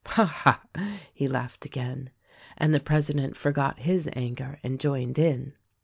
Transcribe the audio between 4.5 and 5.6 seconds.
and joined in.